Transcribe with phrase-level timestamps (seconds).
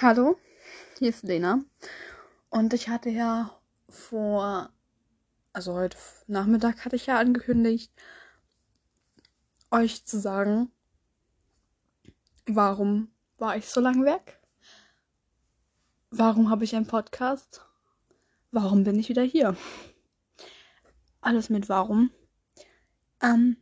[0.00, 0.38] Hallo,
[0.98, 1.62] hier ist Lena.
[2.48, 4.70] Und ich hatte ja vor,
[5.52, 7.92] also heute Nachmittag hatte ich ja angekündigt,
[9.70, 10.72] euch zu sagen,
[12.46, 14.40] warum war ich so lange weg?
[16.10, 17.60] Warum habe ich einen Podcast?
[18.52, 19.58] Warum bin ich wieder hier?
[21.20, 22.10] Alles mit warum.
[23.20, 23.58] Ähm,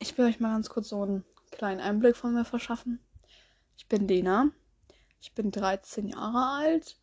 [0.00, 2.98] ich will euch mal ganz kurz so einen kleinen Einblick von mir verschaffen.
[3.76, 4.50] Ich bin Lena.
[5.26, 7.00] Ich bin 13 Jahre alt.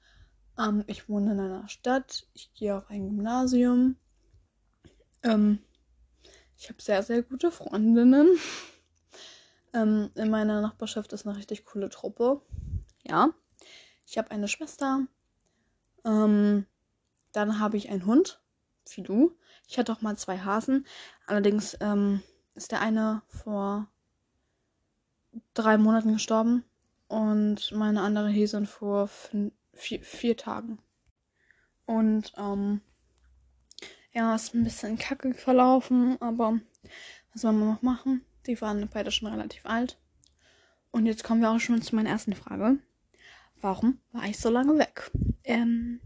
[0.58, 2.26] Ähm, ich wohne in einer Stadt.
[2.34, 3.98] Ich gehe auf ein Gymnasium.
[5.23, 5.59] Ähm,
[6.58, 8.30] ich habe sehr, sehr gute Freundinnen.
[9.76, 12.44] Ähm, in meiner Nachbarschaft ist eine richtig coole Truppe.
[13.02, 13.32] Ja.
[14.05, 15.08] Ich habe eine Schwester.
[16.05, 16.68] Ähm,
[17.32, 18.40] dann habe ich einen Hund.
[18.85, 19.32] Filou.
[19.68, 20.85] Ich hatte auch mal zwei Hasen.
[21.26, 22.21] Allerdings ähm,
[22.54, 23.88] ist der eine vor
[25.55, 26.63] drei Monaten gestorben
[27.13, 29.08] und meine andere Häsin vor
[29.73, 30.79] vier, vier, Tagen.
[31.85, 32.82] Und ähm,
[34.13, 36.60] ja, ist ein bisschen kacke verlaufen, aber
[37.32, 38.26] was soll man noch machen?
[38.48, 39.99] Die waren beide schon relativ alt.
[40.90, 42.79] Und jetzt kommen wir auch schon zu meiner ersten Frage.
[43.62, 45.12] Warum war ich so lange weg?
[45.43, 46.01] Ähm,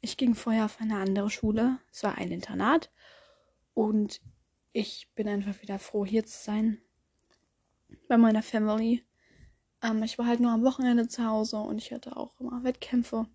[0.00, 1.78] ich ging vorher auf eine andere Schule.
[1.92, 2.90] Es war ein Internat.
[3.74, 4.22] Und
[4.72, 6.78] ich bin einfach wieder froh, hier zu sein.
[8.08, 9.04] Bei meiner Family.
[9.82, 13.26] Ähm, ich war halt nur am Wochenende zu Hause und ich hatte auch immer Wettkämpfe.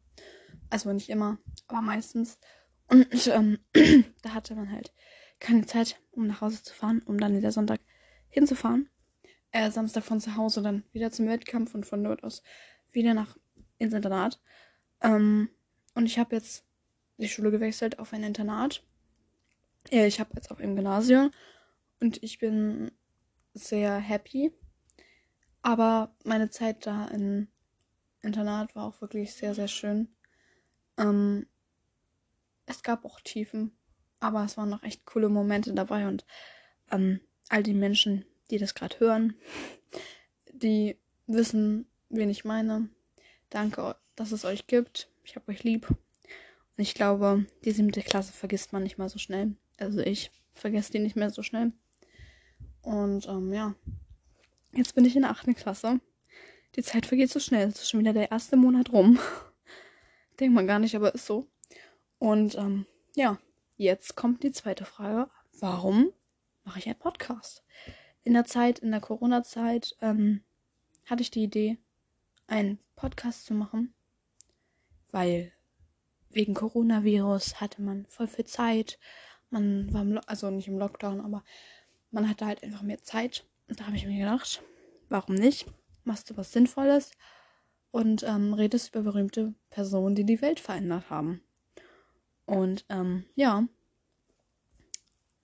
[0.69, 1.37] Also nicht immer,
[1.67, 2.39] aber meistens.
[2.87, 3.59] Und ähm,
[4.21, 4.93] da hatte man halt
[5.39, 7.79] keine Zeit, um nach Hause zu fahren, um dann wieder Sonntag
[8.29, 8.89] hinzufahren.
[9.51, 12.43] Äh, Samstag von zu Hause dann wieder zum Wettkampf und von dort aus
[12.91, 13.37] wieder nach
[13.77, 14.41] ins Internat.
[15.01, 15.49] Ähm,
[15.93, 16.65] und ich habe jetzt
[17.17, 18.83] die Schule gewechselt auf ein Internat.
[19.89, 21.31] Ich habe jetzt auf ein Gymnasium
[21.99, 22.91] und ich bin
[23.53, 24.51] sehr happy
[25.65, 27.47] aber meine Zeit da im
[28.21, 30.07] Internat war auch wirklich sehr, sehr schön.
[30.95, 31.47] Ähm,
[32.67, 33.71] es gab auch Tiefen,
[34.19, 36.23] aber es waren noch echt coole Momente dabei und
[36.91, 39.33] ähm, all die Menschen, die das gerade hören,
[40.53, 42.87] die wissen, wen ich meine.
[43.49, 45.09] Danke, dass es euch gibt.
[45.23, 45.89] Ich habe euch lieb.
[45.89, 45.97] Und
[46.77, 49.55] ich glaube, die siebte Klasse vergisst man nicht mal so schnell.
[49.79, 51.71] Also ich vergesse die nicht mehr so schnell.
[52.83, 53.73] Und ähm, ja,
[54.75, 56.01] Jetzt bin ich in der achten Klasse.
[56.75, 57.69] Die Zeit vergeht so schnell.
[57.69, 59.17] Es ist schon wieder der erste Monat rum.
[60.39, 61.47] Denkt man gar nicht, aber ist so.
[62.19, 62.85] Und ähm,
[63.15, 63.39] ja,
[63.77, 65.31] jetzt kommt die zweite Frage.
[65.61, 66.11] Warum
[66.65, 67.63] mache ich einen Podcast?
[68.23, 70.43] In der Zeit, in der Corona-Zeit, ähm,
[71.05, 71.77] hatte ich die Idee,
[72.47, 73.93] einen Podcast zu machen,
[75.11, 75.53] weil
[76.31, 78.99] wegen Coronavirus hatte man voll viel Zeit.
[79.49, 81.45] Man war im also nicht im Lockdown, aber
[82.11, 83.45] man hatte halt einfach mehr Zeit.
[83.67, 84.61] Da habe ich mir gedacht,
[85.09, 85.65] warum nicht?
[86.03, 87.11] Machst du was Sinnvolles
[87.91, 91.41] und ähm, redest über berühmte Personen, die die Welt verändert haben.
[92.45, 93.67] Und ähm, ja,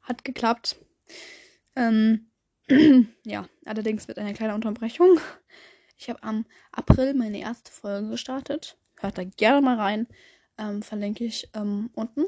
[0.02, 0.76] hat geklappt.
[1.76, 2.28] Ähm,
[3.26, 5.20] ja, allerdings mit einer kleinen Unterbrechung.
[5.98, 8.78] Ich habe am April meine erste Folge gestartet.
[9.00, 10.08] Hört da gerne mal rein.
[10.58, 12.26] Ähm, verlinke ich ähm, unten.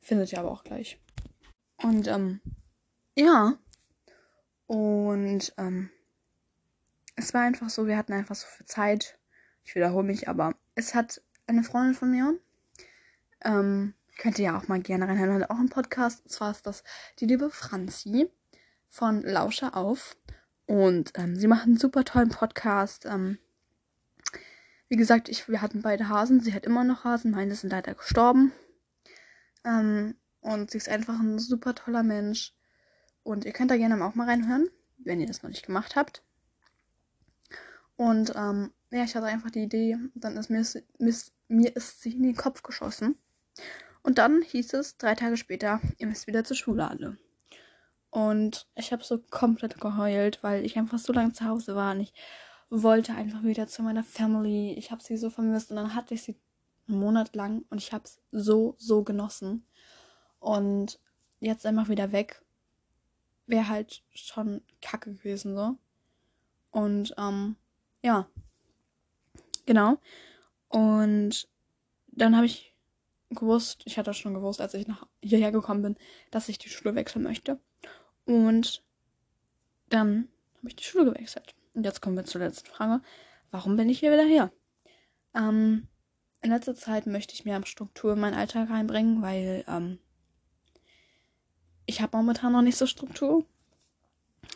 [0.00, 0.98] Findet ihr aber auch gleich.
[1.82, 2.40] Und ähm,
[3.16, 3.58] ja,
[4.70, 5.90] und ähm,
[7.16, 9.18] es war einfach so, wir hatten einfach so viel Zeit.
[9.64, 12.38] Ich wiederhole mich, aber es hat eine Freundin von mir,
[13.44, 16.22] ähm, könnt ihr ja auch mal gerne reinhören, hat auch einen Podcast.
[16.22, 16.84] Und zwar ist das
[17.18, 18.30] die liebe Franzi
[18.88, 20.16] von Lauscher auf.
[20.66, 23.06] Und ähm, sie macht einen super tollen Podcast.
[23.06, 23.38] Ähm,
[24.86, 26.38] wie gesagt, ich, wir hatten beide Hasen.
[26.38, 27.32] Sie hat immer noch Hasen.
[27.32, 28.52] Meine sind leider gestorben.
[29.64, 32.54] Ähm, und sie ist einfach ein super toller Mensch.
[33.22, 36.22] Und ihr könnt da gerne auch mal reinhören, wenn ihr das noch nicht gemacht habt.
[37.96, 42.12] Und ähm, ja, ich hatte einfach die Idee, dann ist mir, ist, mir ist sie
[42.12, 43.16] in den Kopf geschossen.
[44.02, 47.18] Und dann hieß es drei Tage später, ihr müsst wieder zur Schule alle.
[48.10, 52.00] Und ich habe so komplett geheult, weil ich einfach so lange zu Hause war und
[52.00, 52.12] ich
[52.68, 54.72] wollte einfach wieder zu meiner Family.
[54.74, 56.36] Ich habe sie so vermisst und dann hatte ich sie
[56.88, 59.64] einen Monat lang und ich habe es so, so genossen.
[60.40, 60.98] Und
[61.38, 62.42] jetzt einfach wieder weg
[63.50, 65.76] wäre halt schon kacke gewesen, so.
[66.70, 67.56] Und, ähm,
[68.02, 68.28] ja.
[69.66, 69.98] Genau.
[70.68, 71.48] Und
[72.08, 72.74] dann habe ich
[73.30, 75.96] gewusst, ich hatte schon gewusst, als ich nach hierher gekommen bin,
[76.30, 77.60] dass ich die Schule wechseln möchte.
[78.24, 78.82] Und
[79.88, 81.54] dann habe ich die Schule gewechselt.
[81.74, 83.02] Und jetzt kommen wir zur letzten Frage.
[83.50, 84.52] Warum bin ich hier wieder hier?
[85.34, 85.88] Ähm,
[86.42, 89.98] in letzter Zeit möchte ich mehr Struktur in meinen Alltag reinbringen, weil ähm,
[91.90, 93.44] ich habe momentan noch nicht so Struktur,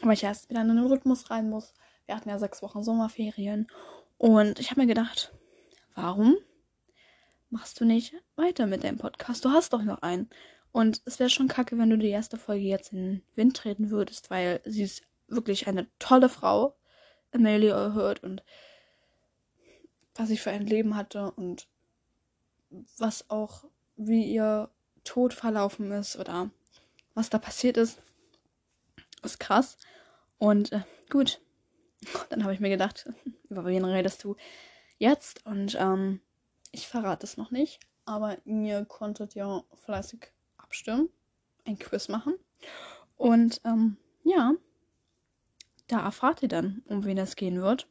[0.03, 1.75] weil ich erst wieder in einen Rhythmus rein muss,
[2.07, 3.67] Wir hatten ja sechs Wochen Sommerferien.
[4.19, 5.33] Und ich habe mir gedacht,
[5.95, 6.37] warum
[7.51, 9.45] machst du nicht weiter mit deinem Podcast?
[9.45, 10.31] Du hast doch noch einen.
[10.71, 13.91] Und es wäre schon kacke, wenn du die erste Folge jetzt in den Wind treten
[13.91, 16.77] würdest, weil sie ist wirklich eine tolle Frau.
[17.33, 18.45] Amelia hört und
[20.15, 21.67] was sie für ein Leben hatte und
[22.99, 23.65] was auch,
[23.97, 24.71] wie ihr
[25.03, 26.51] Tod verlaufen ist oder
[27.15, 28.01] was da passiert ist,
[29.23, 29.77] ist krass.
[30.39, 31.41] Und äh, gut,
[32.29, 33.09] dann habe ich mir gedacht,
[33.49, 34.37] über wen redest du
[34.99, 35.45] jetzt?
[35.47, 36.21] Und ähm,
[36.71, 41.09] ich verrate es noch nicht, aber ihr konntet ja fleißig abstimmen,
[41.65, 42.35] ein Quiz machen.
[43.17, 44.55] Und ähm, ja,
[45.87, 47.89] da erfahrt ihr dann, um wen es gehen wird.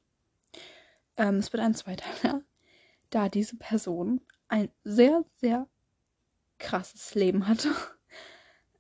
[1.16, 2.42] Ähm, es wird ein Zweiteiler,
[3.10, 5.68] da diese Person ein sehr, sehr
[6.58, 7.70] krasses Leben hatte.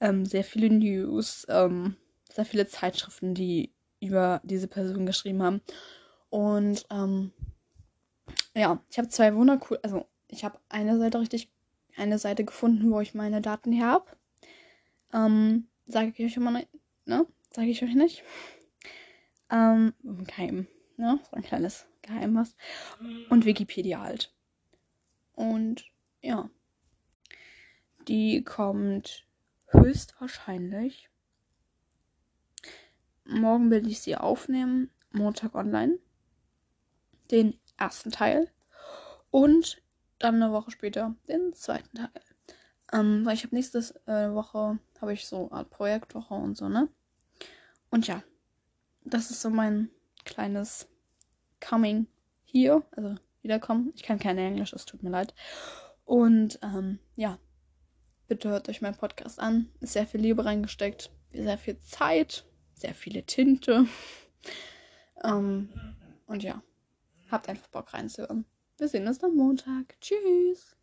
[0.03, 1.95] Ähm, sehr viele News, ähm,
[2.29, 5.61] sehr viele Zeitschriften, die über diese Person geschrieben haben.
[6.29, 7.31] Und ähm,
[8.53, 11.49] ja, ich habe zwei wundercool, also ich habe eine Seite richtig,
[11.95, 14.11] eine Seite gefunden, wo ich meine Daten her habe.
[15.13, 16.67] Ähm, sage ich euch immer nicht,
[17.05, 17.25] ne?
[17.51, 18.23] Sage ich euch nicht.
[19.49, 20.67] Ähm, geheim,
[20.97, 21.19] ne?
[21.29, 22.57] So ein kleines Geheimnis.
[23.29, 24.33] Und Wikipedia halt.
[25.33, 25.85] Und
[26.21, 26.49] ja.
[28.09, 29.25] Die kommt
[29.73, 31.09] höchstwahrscheinlich.
[33.25, 34.89] Morgen will ich sie aufnehmen.
[35.11, 35.99] Montag online.
[37.31, 38.51] Den ersten Teil.
[39.31, 39.81] Und
[40.19, 42.09] dann eine Woche später den zweiten Teil.
[42.91, 46.69] Ähm, weil ich habe nächste äh, Woche habe ich so eine Art Projektwoche und so,
[46.69, 46.87] ne?
[47.89, 48.23] Und ja,
[49.03, 49.89] das ist so mein
[50.23, 50.87] kleines
[51.59, 52.07] Coming
[52.43, 52.83] hier.
[52.91, 53.91] Also wiederkommen.
[53.95, 55.33] Ich kann kein Englisch, es tut mir leid.
[56.05, 57.37] Und ähm, ja,
[58.33, 59.69] bitte hört euch meinen Podcast an.
[59.79, 62.43] Ist sehr viel Liebe reingesteckt, sehr viel Zeit,
[62.73, 63.85] sehr viele Tinte.
[65.23, 65.69] ähm,
[66.25, 66.63] und ja,
[67.29, 68.45] habt einfach Bock reinzuhören.
[68.79, 69.99] Wir sehen uns am Montag.
[70.01, 70.75] Tschüss.